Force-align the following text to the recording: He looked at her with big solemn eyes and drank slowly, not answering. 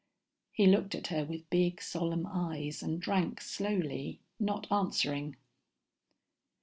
He 0.51 0.65
looked 0.65 0.95
at 0.95 1.05
her 1.09 1.23
with 1.25 1.47
big 1.51 1.79
solemn 1.79 2.25
eyes 2.25 2.81
and 2.81 2.99
drank 2.99 3.39
slowly, 3.39 4.19
not 4.39 4.65
answering. 4.71 5.35